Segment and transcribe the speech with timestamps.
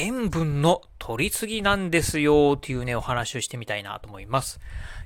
[0.00, 4.58] 塩分の取りすぎなんですよっていうね、お話をしてみたいなと思います。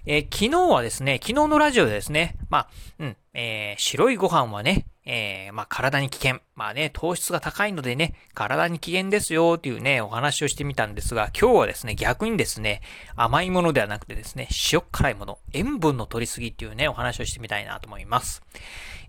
[0.07, 2.69] えー、昨日はですね、昨日のラジオでですね、まあ、
[2.99, 6.41] うん、えー、白いご飯はね、えー、まあ、体に危険。
[6.55, 12.83] まあね、糖質が高いのでね、体に危険ですよっていうね、お話をしてみたんですが、今日はですね、逆にですね、
[13.17, 18.43] 甘いものではなくてですね、塩辛いもの、塩分の取りすぎっていうね、お話をしてみたいなと思います。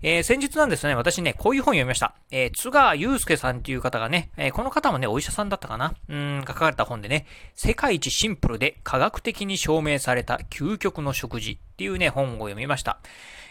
[0.02, 2.14] えー、先日なんですね、私ね、こういう本読みました。
[2.30, 5.94] えー、津川祐介さんっていう方がね、えー、この方もね、お医者さんだったかな？
[6.10, 13.00] うん、書かれた本でね、世界一シンプルで科学的に証明された究極の食事っていうね、本を読みました。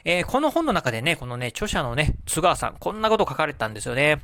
[0.07, 4.21] えー、この本の中でね、このね、著者のね、津川さん、こんなこと書かれたんですよね。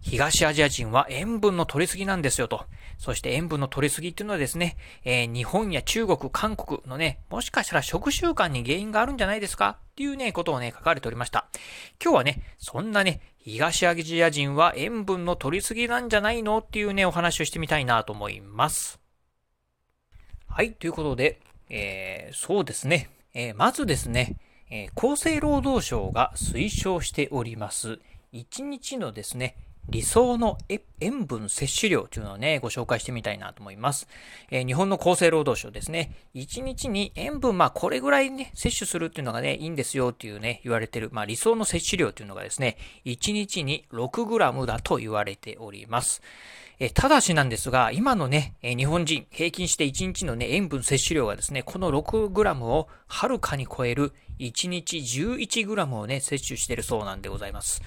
[0.00, 2.64] 東アジア人は塩分の取りすぎなんですよと。
[2.98, 9.78] そして塩分の取りすぎっていうのはですね、えー、日本や中国、韓国のね、もしかしたら食習慣に原因があるんじゃないですか？
[9.92, 11.46] っていうね、ことをね、書かれておりました。
[12.02, 16.58] 今日はね、そんなね、東アジア人は塩分の取りすぎなんじゃないの？
[16.58, 18.98] っていうね、お話をしてみたいなと思います。
[20.48, 24.36] はい、ということで、えー、そうですね、えー、まずですね、
[24.70, 28.00] えー、厚生労働省が推奨しております、
[28.32, 29.56] 1日のですね、
[29.88, 30.56] 理想の
[31.00, 34.06] 塩分摂取量というのをね、ご紹介してみたいなと思います。
[34.50, 46.22] えー、日本の厚生労働省ですね、1日に塩分、まあこれぐらいね、摂取するっていうのがね、いいんですよっていうね、言われてる、まあ理想の摂取量というのがですね、1日に 6g だと言われております。
[46.82, 57.82] えただしなんですが、今のね、え日本人、平均して1日のね、塩分摂取量がですね、この 6g をはるかに超える1日 11g をね、摂取しているそうなんでございます。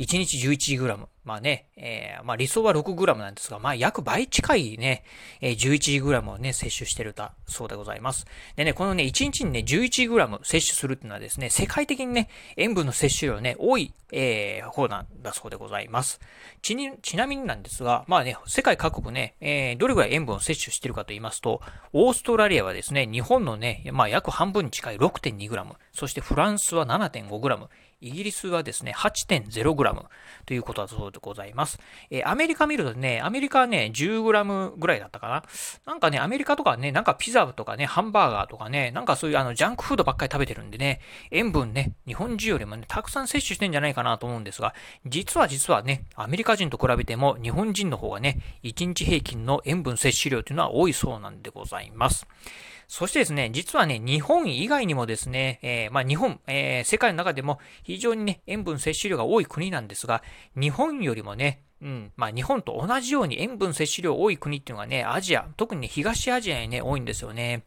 [0.00, 1.06] 1日 11g。
[1.22, 5.04] まあね、えー、まあ理想は 6g なんですが、まあ約倍近いね、
[5.42, 8.24] えー、11g をね、摂取してるだそうでございます。
[8.56, 16.18] でね、このね、1日にね、11g 摂取するっていうのはですね、世界的にね、塩分の摂取量ね、多い、えー、方なんだそうでございます。
[16.62, 21.60] ちに、ちなみになんですが、まあね、世界各国ね、えー、どれぐらい塩分を摂取してるかと言いますと、
[21.92, 27.68] オーストラリアはですね、日本のね、まあ約半分に近い 6.2g、そしてフランスは 7.5g、
[28.00, 30.04] イギリスはですね、8.0g
[30.46, 31.78] ということだそうでございます。
[32.10, 35.44] えー、アメリカ見るとね、アメリカはね、10g ぐらいだったかな。
[35.86, 41.00] なんかね、アメリカとかね、なんかピザとかね、ハンバーガーとかね、なんかそういうあの、ジャンクフードばっかり食べてるんでね、
[41.30, 44.74] 塩分ね、日本人よりもね、たくさん摂取してんじゃないかなと思うんですが、
[45.06, 52.26] 実は実はね、アメリカ人と比べても日本人の方がね、1日平均の塩分摂取量というのは多いそうなんでございます。
[52.90, 60.24] そしてですね、実はね、日本以外にもですね、えー、まあ日本、えー、世界の中でも非常にね、塩分摂取量が多い国なんですが、
[60.56, 62.12] 日本よりもね、うん。
[62.16, 67.64] まあ日本と同じように塩分摂取量多い国っていうのがね、アジア、特にね、東アジアにね、多いんですよね。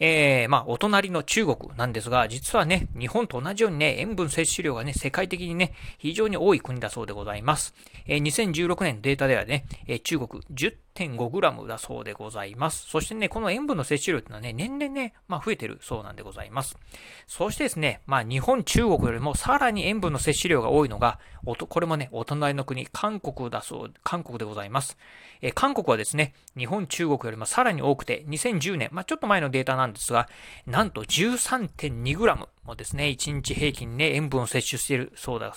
[0.00, 7.74] えー、まあお隣の中国なんですが、実はね、日本と同じようにね、塩分摂取量がね、世界的にね、非常に多い国だそうでございます。
[8.06, 12.86] えー、2016年データではね、えー、中国 10.5g だそうでございます。
[12.88, 16.76] そしてね、この塩分の摂取量っていうのはね、年々ね、まあ増えてるそうなんでございます。
[17.26, 24.96] そしてですね、まあ日本、中国よりもさらに塩分の摂取量が多いのが、おとこれもね、お隣の国、韓国国だそう、韓国でございます。
[25.42, 30.28] え韓国はですね、日本、中国よりもさらに多くて、2010年、まあ、ちょっと前のデータなんですが、
[30.66, 35.54] なんと 13.2g もですね、1日平均ね、塩分を摂取しているそうだ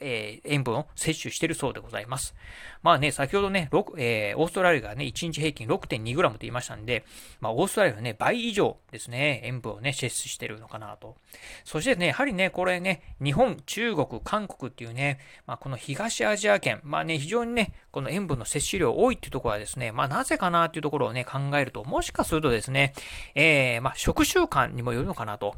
[0.00, 2.34] えー、塩分を摂取しているそうでございます。
[2.82, 7.04] まあね、先ほどね、えー、オーストラリアがね、1日平均 6.2g と言いましたんで、
[7.40, 11.16] まあ、オーストラリアはね、倍以上ですね、塩分をね、摂取しているのかなと。
[11.64, 22.92] そしてね、やはりね、これね、日本、中国、韓国っていうね、まあ、この東アジア圏、まあね、非常にね、この塩分の摂取量多いっていうところはですね、まあなぜかなっていうところをね、考えると、もしかするとですね、
[23.34, 25.56] えー、まあ食習慣にもよるのかなと。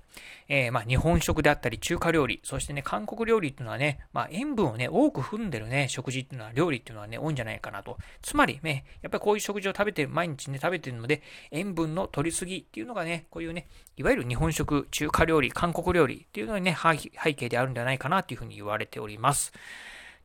[0.49, 7.99] えー、まあ日本食であったり中華料理、そしてね、韓国料理っていうのはね、まあ塩分をね、多く含んでるね、食事っていうのは、料理っていうのはね、多いんじゃないかなと。
[8.23, 19.53] つまりね、やっぱりこういう食事を食べてる、毎日ね、食べてるので、塩分の取りすぎっていうのがね、こういうね、いわゆる日本食、中華料理、韓国料理っていうのにね、背景であるんじゃないかなっていうふうに言われております。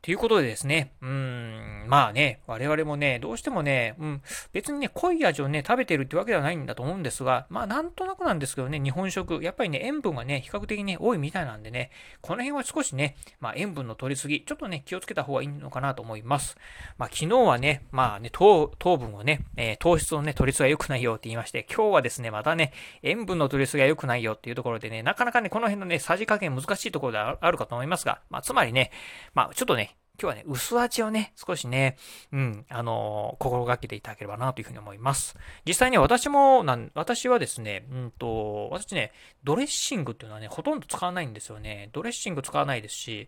[0.06, 4.22] ということでですね、うん、まあね、我々もね、どうしてもね、うん、
[4.54, 11.90] 別にね、濃い味をね、食べてるってわけではないんだと思うんですが、まあなんとなくなんですけどね、日本食、やっぱりね、塩分がね、比較的ね、多いみたいなんでね、
[12.22, 16.56] この辺は少しね、まあ塩分の取りすぎ、ちょっとね、気をつけた方がいいのかなと思います。
[17.00, 28.92] まあ昨日はね、まあね、糖、分をね、えー、糖質をね、取りすぎが良くないよって言いまして、今日はですね、またね、塩分の取りすぎが良くないよっていうところでね、なかなかね、この辺のね、さじ加減難しいところであるかと思いますが、まあつまりね、
[29.34, 31.98] まあちょっとね、今日はね、薄味をね、少しね、
[32.32, 35.36] うん、あのー、心がけていただければなというふうに思います。
[35.66, 39.12] 実際に私も、なん、私はですね、うんと、私ね、
[39.44, 41.90] ドレッシングっていうのはね、ほとんど使わないんですよね。
[41.92, 43.28] ドレッシング使わないですし、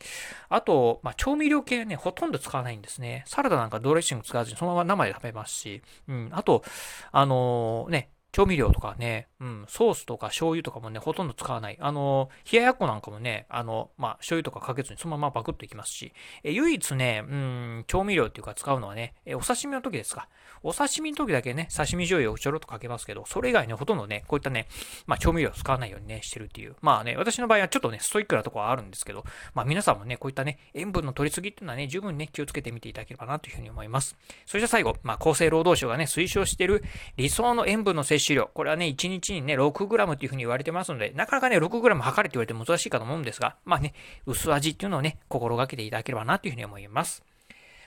[0.50, 3.24] あと、まあ、調味料系ね、ほとんど使わないんですね。
[3.28, 6.64] サラダなんかドレッシング使わずにそのまま生で食べますし、うん、あと、
[7.12, 11.78] あのー、ね、調味料とかね、うん、ソースとか醤油とかもね、ほとんど使わない。
[11.80, 16.14] あの、冷ややっこなんかもね、あの、まあ、醤油とかかけずにそのままパクッといきますし、
[16.44, 20.28] え唯一ね、うん、調味料っていうか使うのはね、えお刺身の時ですか。
[20.64, 24.68] お刺身の時だけね、刺身醤油をちょろっとかけますけど、それ以外ね、ほとんどね、こういったね、
[25.06, 26.76] まあ、調味料を使わないようにね、してるっていう。
[26.82, 29.24] まあね、私の場合はちょっとね、ストイックなとこはあるんですけど、
[29.54, 34.16] まあ、皆さんもね、こういったね、塩分の取りすぎっていうのはね、十分ね、気をつけてみていただければなというふうに思います。
[34.46, 36.84] そして最後、まあ、厚生労働省がね、推奨している
[37.18, 38.50] 理想の塩分の摂取量。
[38.54, 43.94] これはね、1日にね、6g っていうふうに言われてますので、なかなかね、6g 測れって言われて難しいかと思うんですが、まあね、
[44.26, 47.24] 薄味っていうのをね、心がけていただければなというふうに思います。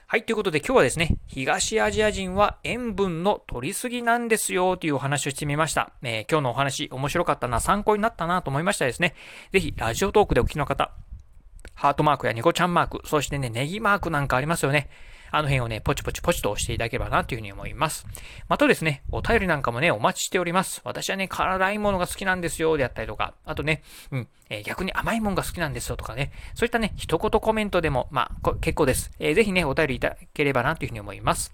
[0.06, 5.92] はい、ということで今日はですね、東アジア人は塩分の取りすぎなんですよというお話をしてみました。
[6.02, 9.14] えー、今日のお話面白かったな、参考になったなと思いましたですね。
[9.52, 10.90] ぜひ、ラジオトークでお聞きの方、
[11.74, 14.90] ハートマークやニコちゃんマーク、そしてね、ネギマークなんかありますよね。
[15.30, 18.06] あの辺をね、ポチポチポチと押していただければなというふうに思います。
[18.48, 20.80] またですね、お便りなんかもね、お待ちしております。
[20.84, 29.12] 私はね、辛いものが好きなんですよ、であったりとか、あとね、うん、えー、逆に甘いものが好きなんですよとかね、そういったね、一言コメントでも、まあ、結構です。
[29.18, 31.52] えー、ぜひね、お便りいただければなというふうに思います。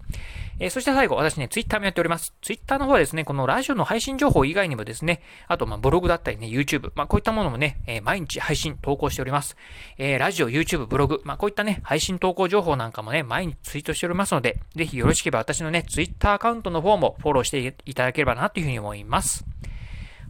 [0.59, 2.35] えー、そして最後、私ね、ツイッターもやっております。
[2.41, 9.57] ツイッターの方はですね、このラジオの配信情報以外にもですね、あと、まあ、ブログだったりね、YouTube、まあ、こういったものもね、えー、毎日配信、投稿しております。
[9.99, 19.45] えー、ラジオ、YouTube、ブログ、まあ、こういったね、配信投稿情報なんかもね、毎日ツイートしておりますので、ぜひよろしければ私のね、ツイッターアカウントの方もフォローしていただければなというふうに思います。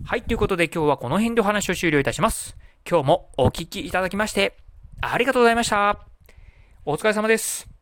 [0.05, 2.56] はい、ということで今日はこの辺でお話を終了いたします。
[2.88, 4.56] 今日もお聴きいただきまして、
[5.03, 6.00] ありがとうございました。
[6.87, 7.75] お疲れ様です。